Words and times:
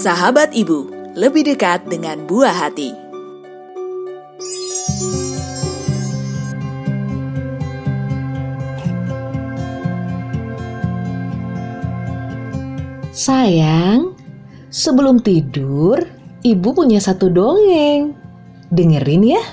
Sahabat 0.00 0.56
ibu, 0.56 0.88
lebih 1.12 1.44
dekat 1.44 1.84
dengan 1.84 2.24
buah 2.24 2.56
hati. 2.56 2.96
Sayang, 13.12 14.16
sebelum 14.72 15.20
tidur, 15.20 16.00
ibu 16.48 16.68
punya 16.72 16.96
satu 16.96 17.28
dongeng. 17.28 18.16
Dengerin 18.72 19.36
ya. 19.36 19.44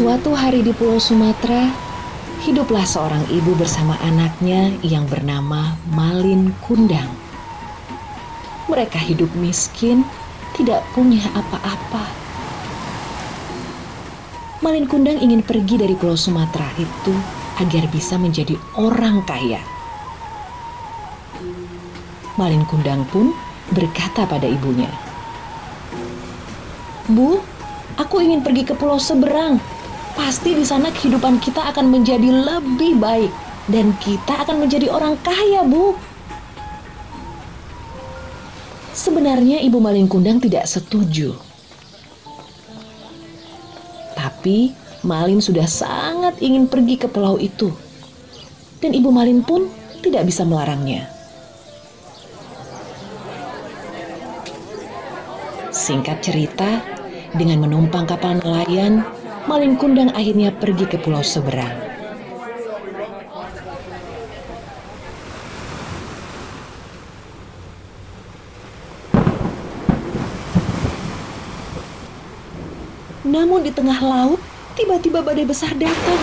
Suatu 0.00 0.32
hari 0.32 0.64
di 0.64 0.72
Pulau 0.72 0.96
Sumatera, 0.96 1.68
hiduplah 2.40 2.88
seorang 2.88 3.20
ibu 3.28 3.52
bersama 3.52 4.00
anaknya 4.00 4.72
yang 4.80 5.04
bernama 5.04 5.76
Malin 5.92 6.56
Kundang. 6.64 7.04
Mereka 8.64 8.96
hidup 8.96 9.28
miskin, 9.36 10.00
tidak 10.56 10.80
punya 10.96 11.20
apa-apa. 11.36 12.00
Malin 14.64 14.88
Kundang 14.88 15.20
ingin 15.20 15.44
pergi 15.44 15.76
dari 15.76 15.92
Pulau 15.92 16.16
Sumatera 16.16 16.72
itu 16.80 17.12
agar 17.60 17.84
bisa 17.92 18.16
menjadi 18.16 18.56
orang 18.80 19.20
kaya. 19.28 19.60
Malin 22.40 22.64
Kundang 22.64 23.04
pun 23.12 23.36
berkata 23.68 24.24
pada 24.24 24.48
ibunya, 24.48 24.88
"Bu, 27.04 27.36
aku 28.00 28.24
ingin 28.24 28.40
pergi 28.40 28.64
ke 28.64 28.72
pulau 28.72 28.96
seberang 28.96 29.60
pasti 30.20 30.52
di 30.52 30.68
sana 30.68 30.92
kehidupan 30.92 31.40
kita 31.40 31.72
akan 31.72 31.88
menjadi 31.88 32.28
lebih 32.28 33.00
baik 33.00 33.32
dan 33.72 33.96
kita 34.04 34.44
akan 34.44 34.68
menjadi 34.68 34.92
orang 34.92 35.16
kaya, 35.24 35.64
Bu. 35.64 35.96
Sebenarnya 38.92 39.64
Ibu 39.64 39.80
Malin 39.80 40.04
Kundang 40.04 40.36
tidak 40.36 40.68
setuju. 40.68 41.32
Tapi 44.12 44.76
Malin 45.00 45.40
sudah 45.40 45.64
sangat 45.64 46.36
ingin 46.44 46.68
pergi 46.68 47.00
ke 47.00 47.08
pulau 47.08 47.40
itu. 47.40 47.72
Dan 48.84 48.92
Ibu 48.92 49.08
Malin 49.08 49.40
pun 49.40 49.72
tidak 50.04 50.28
bisa 50.28 50.44
melarangnya. 50.44 51.08
Singkat 55.72 56.20
cerita, 56.20 56.84
dengan 57.32 57.64
menumpang 57.64 58.04
kapal 58.04 58.36
nelayan, 58.36 59.06
Malin 59.48 59.72
Kundang 59.80 60.12
akhirnya 60.12 60.52
pergi 60.52 60.84
ke 60.84 61.00
pulau 61.00 61.24
seberang. 61.24 61.72
Namun 73.24 73.64
di 73.64 73.72
tengah 73.72 73.96
laut, 74.04 74.42
tiba-tiba 74.76 75.24
badai 75.24 75.48
besar 75.48 75.72
datang. 75.78 76.20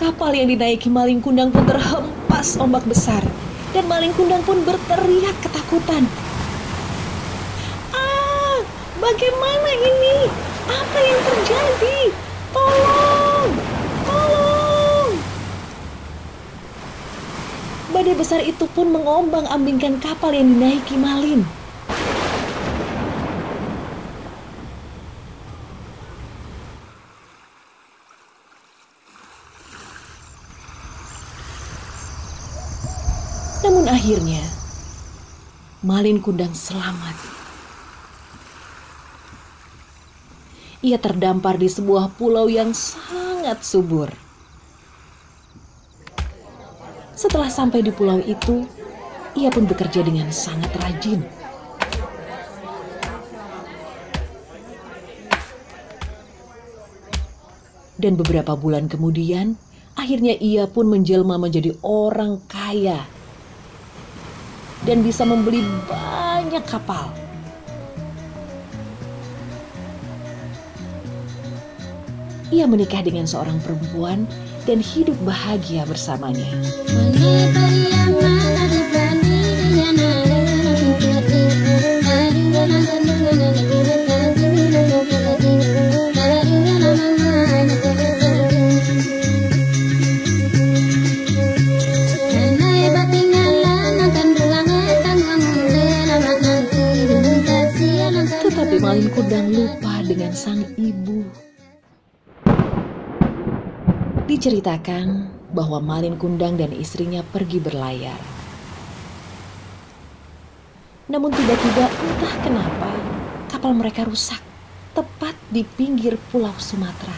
Kapal 0.00 0.32
yang 0.32 0.48
dinaiki 0.48 0.88
Maling 0.88 1.20
Kundang 1.20 1.52
pun 1.52 1.68
terhempas 1.68 2.56
ombak 2.56 2.86
besar. 2.88 3.20
Dan 3.76 3.84
Maling 3.92 4.16
Kundang 4.16 4.40
pun 4.46 4.64
berteriak 4.64 5.36
ketakutan. 5.44 6.08
Ah, 7.92 8.64
bagaimana 8.96 9.70
ini? 9.76 10.45
Apa 10.66 10.98
yang 10.98 11.20
terjadi? 11.22 11.98
Tolong! 12.50 13.50
Tolong! 14.02 15.10
Badai 17.94 18.14
besar 18.18 18.42
itu 18.42 18.66
pun 18.74 18.90
mengombang-ambingkan 18.90 20.02
kapal 20.02 20.34
yang 20.34 20.50
dinaiki 20.50 20.98
Malin. 20.98 21.46
Namun 33.62 33.86
akhirnya, 33.90 34.42
Malin 35.86 36.18
Kundang 36.18 36.54
selamat. 36.54 37.45
Ia 40.86 41.02
terdampar 41.02 41.58
di 41.58 41.66
sebuah 41.66 42.14
pulau 42.14 42.46
yang 42.46 42.70
sangat 42.70 43.58
subur. 43.66 44.06
Setelah 47.18 47.50
sampai 47.50 47.82
di 47.82 47.90
pulau 47.90 48.22
itu, 48.22 48.62
ia 49.34 49.50
pun 49.50 49.66
bekerja 49.66 50.06
dengan 50.06 50.30
sangat 50.30 50.70
rajin. 50.78 51.26
Dan 57.98 58.14
beberapa 58.14 58.54
bulan 58.54 58.86
kemudian, 58.86 59.58
akhirnya 59.98 60.38
ia 60.38 60.70
pun 60.70 60.86
menjelma 60.86 61.34
menjadi 61.34 61.74
orang 61.82 62.38
kaya 62.46 63.02
dan 64.86 65.02
bisa 65.02 65.26
membeli 65.26 65.66
banyak 65.90 66.62
kapal. 66.62 67.25
Ia 72.54 72.62
menikah 72.70 73.02
dengan 73.02 73.26
seorang 73.26 73.58
perempuan 73.58 74.22
dan 74.70 74.78
hidup 74.78 75.18
bahagia 75.26 75.82
bersamanya. 75.82 76.46
Tetapi 98.46 98.78
Malin 98.78 99.10
Kundang 99.10 99.50
lupa 99.50 100.00
dengan 100.06 100.30
sang 100.30 100.62
ibu. 104.46 104.62
Diceritakan 104.62 105.26
bahwa 105.50 105.82
Malin 105.82 106.14
Kundang 106.14 106.54
dan 106.54 106.70
istrinya 106.70 107.26
pergi 107.26 107.58
berlayar. 107.58 108.14
Namun 111.10 111.34
tiba-tiba 111.34 111.86
entah 111.90 112.34
kenapa 112.46 112.90
kapal 113.50 113.74
mereka 113.74 114.06
rusak 114.06 114.38
tepat 114.94 115.34
di 115.50 115.66
pinggir 115.66 116.14
pulau 116.30 116.54
Sumatera. 116.62 117.14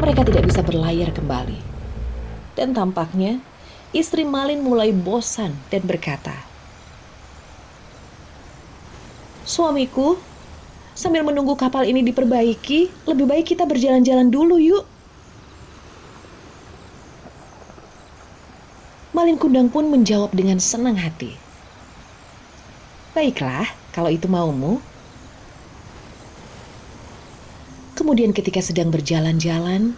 Mereka 0.00 0.24
tidak 0.32 0.48
bisa 0.48 0.64
berlayar 0.64 1.12
kembali. 1.12 1.60
Dan 2.56 2.72
tampaknya 2.72 3.44
istri 3.92 4.24
Malin 4.24 4.64
mulai 4.64 4.96
bosan 4.96 5.52
dan 5.68 5.84
berkata, 5.84 6.32
Suamiku, 9.44 10.16
sambil 10.94 11.26
menunggu 11.26 11.58
kapal 11.58 11.82
ini 11.82 12.06
diperbaiki, 12.06 13.06
lebih 13.10 13.26
baik 13.26 13.54
kita 13.54 13.66
berjalan-jalan 13.66 14.30
dulu 14.30 14.56
yuk. 14.62 14.86
Malin 19.14 19.38
Kundang 19.38 19.70
pun 19.70 19.86
menjawab 19.90 20.34
dengan 20.34 20.58
senang 20.58 20.98
hati. 20.98 21.38
Baiklah, 23.14 23.70
kalau 23.94 24.10
itu 24.10 24.26
maumu. 24.26 24.82
Kemudian 27.94 28.34
ketika 28.34 28.58
sedang 28.58 28.90
berjalan-jalan, 28.90 29.94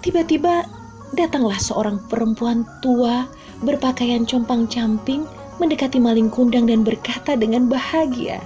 tiba-tiba 0.00 0.64
datanglah 1.12 1.60
seorang 1.60 2.00
perempuan 2.08 2.64
tua 2.80 3.28
berpakaian 3.60 4.24
compang-camping 4.24 5.28
mendekati 5.60 6.00
Malin 6.00 6.32
Kundang 6.32 6.72
dan 6.72 6.88
berkata 6.88 7.36
dengan 7.36 7.68
bahagia, 7.68 8.40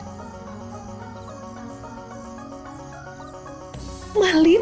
Malin, 4.12 4.60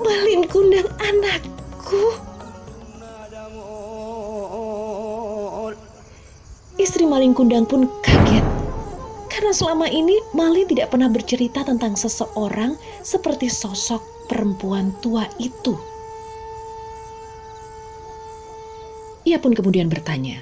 Malin 0.00 0.42
Kundang 0.48 0.88
anakku. 0.96 2.16
Istri 6.80 7.04
Malin 7.04 7.36
Kundang 7.36 7.68
pun 7.68 7.84
kaget 8.00 8.40
karena 9.28 9.52
selama 9.52 9.92
ini 9.92 10.16
Malin 10.32 10.64
tidak 10.72 10.88
pernah 10.88 11.12
bercerita 11.12 11.60
tentang 11.60 12.00
seseorang 12.00 12.80
seperti 13.04 13.52
sosok 13.52 14.00
perempuan 14.32 14.96
tua 15.04 15.28
itu. 15.36 15.76
Ia 19.28 19.36
pun 19.36 19.52
kemudian 19.52 19.92
bertanya, 19.92 20.40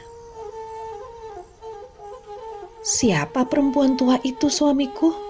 "Siapa 2.87 3.43
perempuan 3.51 3.99
tua 3.99 4.23
itu, 4.23 4.47
suamiku? 4.47 5.28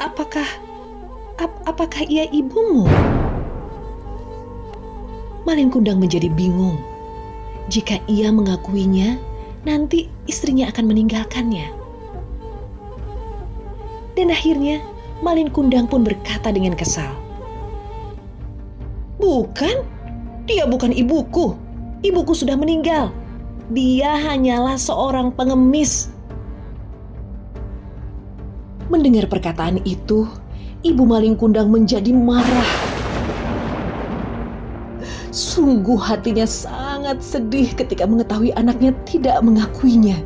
Apakah 0.00 0.46
ap 1.40 1.52
apakah 1.64 2.04
ia 2.08 2.28
ibumu?" 2.28 2.84
Malin 5.48 5.72
Kundang 5.72 5.98
menjadi 5.98 6.28
bingung. 6.28 6.76
Jika 7.72 7.96
ia 8.10 8.28
mengakuinya, 8.28 9.16
nanti 9.64 10.10
istrinya 10.28 10.68
akan 10.68 10.90
meninggalkannya. 10.90 11.70
Dan 14.18 14.28
akhirnya 14.28 14.84
Malin 15.24 15.48
Kundang 15.48 15.88
pun 15.88 16.04
berkata 16.04 16.52
dengan 16.52 16.76
kesal, 16.76 17.12
"Bukan, 19.16 19.80
dia 20.44 20.68
bukan 20.68 20.92
ibuku. 20.92 21.56
Ibuku 22.04 22.32
sudah 22.36 22.56
meninggal. 22.56 23.12
Dia 23.72 24.16
hanyalah 24.20 24.76
seorang 24.76 25.32
pengemis." 25.32 26.12
Mendengar 28.90 29.30
perkataan 29.30 29.78
itu, 29.86 30.26
Ibu 30.82 31.06
Malin 31.06 31.38
Kundang 31.38 31.70
menjadi 31.70 32.10
marah. 32.10 32.70
Sungguh 35.30 35.94
hatinya 35.94 36.42
sangat 36.42 37.22
sedih 37.22 37.70
ketika 37.78 38.02
mengetahui 38.02 38.50
anaknya 38.58 38.90
tidak 39.06 39.38
mengakuinya. 39.46 40.18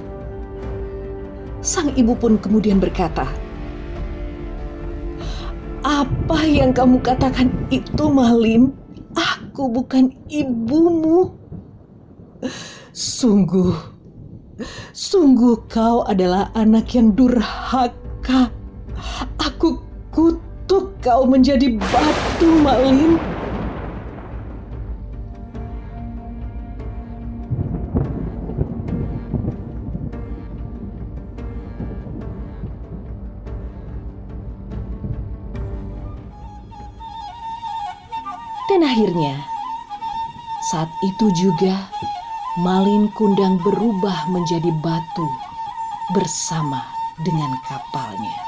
Sang 1.60 1.92
ibu 1.92 2.16
pun 2.16 2.40
kemudian 2.40 2.80
berkata, 2.80 3.28
apa 5.84 6.40
yang 6.48 6.72
kamu 6.72 7.04
katakan 7.04 7.52
itu, 7.68 8.08
Malin? 8.08 8.72
Aku 9.12 9.68
bukan 9.68 10.08
ibumu. 10.32 11.36
Sungguh, 12.96 13.76
sungguh 14.96 15.68
kau 15.68 16.00
adalah 16.08 16.48
anak 16.56 16.96
yang 16.96 17.12
durhaka. 17.12 17.92
Aku 18.24 19.84
kutuk 20.08 20.96
kau 21.04 21.28
menjadi 21.28 21.76
batu, 21.76 22.48
Malin. 22.64 23.20
Dan 38.72 38.80
akhirnya, 38.88 39.36
saat 40.72 40.88
itu 41.04 41.28
juga 41.36 41.92
Malin 42.64 43.12
Kundang 43.12 43.60
berubah 43.60 44.26
menjadi 44.32 44.72
batu 44.80 45.28
bersama 46.16 46.93
dengan 47.22 47.54
kapalnya. 47.62 48.38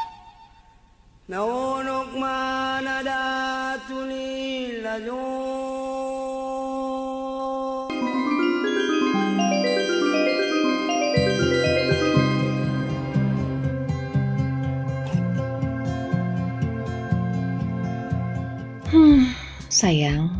Hmm, 18.86 19.34
sayang, 19.66 20.30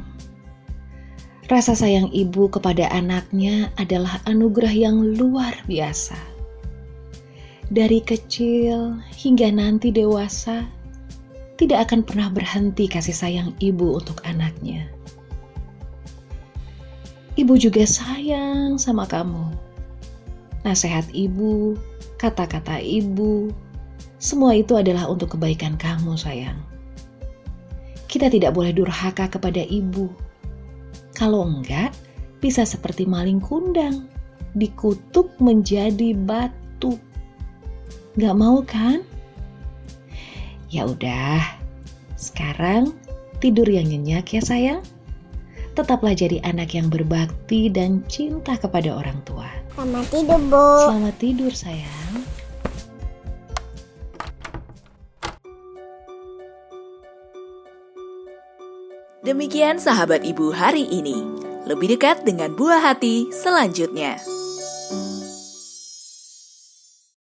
rasa 1.50 1.74
sayang 1.74 2.14
ibu 2.14 2.46
kepada 2.46 2.86
anaknya 2.94 3.74
adalah 3.74 4.22
anugerah 4.30 4.70
yang 4.70 5.02
luar 5.18 5.50
biasa. 5.66 6.35
Dari 7.66 7.98
kecil 7.98 9.02
hingga 9.10 9.50
nanti 9.50 9.90
dewasa, 9.90 10.62
tidak 11.58 11.90
akan 11.90 12.06
pernah 12.06 12.28
berhenti 12.30 12.86
kasih 12.86 13.16
sayang 13.16 13.50
ibu 13.58 13.98
untuk 13.98 14.22
anaknya. 14.22 14.86
Ibu 17.34 17.58
juga 17.58 17.82
sayang 17.82 18.78
sama 18.78 19.04
kamu. 19.04 19.50
Nasihat 20.62 21.10
ibu, 21.10 21.74
kata-kata 22.22 22.78
ibu, 22.80 23.50
semua 24.16 24.56
itu 24.56 24.78
adalah 24.78 25.10
untuk 25.10 25.36
kebaikan 25.36 25.76
kamu, 25.76 26.16
sayang. 26.16 26.56
Kita 28.08 28.32
tidak 28.32 28.56
boleh 28.56 28.72
durhaka 28.72 29.28
kepada 29.28 29.60
ibu. 29.66 30.08
Kalau 31.12 31.44
enggak, 31.44 31.92
bisa 32.40 32.64
seperti 32.64 33.04
maling 33.04 33.42
kundang, 33.42 34.08
dikutuk 34.56 35.34
menjadi 35.42 36.16
batu. 36.16 36.96
Gak 38.16 38.32
mau 38.32 38.64
kan? 38.64 39.04
Ya 40.72 40.88
udah, 40.88 41.44
sekarang 42.16 42.96
tidur 43.44 43.68
yang 43.68 43.92
nyenyak 43.92 44.32
ya 44.32 44.40
sayang. 44.40 44.80
Tetaplah 45.76 46.16
jadi 46.16 46.40
anak 46.40 46.72
yang 46.72 46.88
berbakti 46.88 47.68
dan 47.68 48.00
cinta 48.08 48.56
kepada 48.56 48.96
orang 48.96 49.20
tua. 49.28 49.44
Selamat 49.76 50.08
tidur, 50.08 50.40
Bu. 50.48 50.64
Selamat 50.88 51.14
tidur 51.20 51.52
sayang. 51.52 52.12
Demikian 59.20 59.76
sahabat 59.76 60.24
ibu 60.24 60.56
hari 60.56 60.88
ini. 60.88 61.20
Lebih 61.68 62.00
dekat 62.00 62.24
dengan 62.24 62.56
buah 62.56 62.80
hati 62.80 63.28
selanjutnya. 63.28 64.16